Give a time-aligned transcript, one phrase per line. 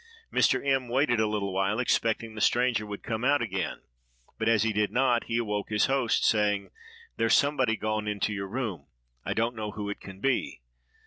[0.33, 0.65] Mr.
[0.67, 3.81] M—— waited a little while, expecting the stranger would come out again;
[4.39, 6.71] but, as he did not, he awoke his host, saying,
[7.17, 8.87] "There's somebody gone into your room:
[9.23, 10.61] I don't know who it can be."